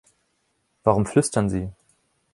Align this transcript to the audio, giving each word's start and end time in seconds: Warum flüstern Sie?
Warum 0.83 1.05
flüstern 1.05 1.47
Sie? 1.51 1.69